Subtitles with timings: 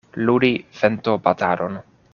[0.29, 0.49] Ludi
[0.79, 1.81] ventobatadon.